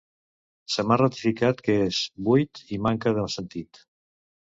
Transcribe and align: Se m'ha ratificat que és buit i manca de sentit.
Se 0.75 0.85
m'ha 0.87 0.97
ratificat 1.01 1.63
que 1.69 1.77
és 1.83 2.01
buit 2.31 2.65
i 2.79 2.83
manca 2.89 3.17
de 3.23 3.31
sentit. 3.39 3.87